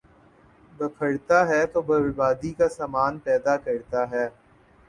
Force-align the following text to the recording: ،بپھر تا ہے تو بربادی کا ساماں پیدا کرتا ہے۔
،بپھر 0.77 1.11
تا 1.27 1.39
ہے 1.49 1.61
تو 1.73 1.81
بربادی 1.87 2.51
کا 2.53 2.67
ساماں 2.69 3.11
پیدا 3.25 3.55
کرتا 3.65 4.01
ہے۔ 4.11 4.27